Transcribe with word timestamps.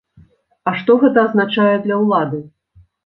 А 0.71 0.71
што 0.79 0.95
гэта 1.03 1.19
азначае 1.27 1.75
для 1.85 2.01
ўлады? 2.05 2.41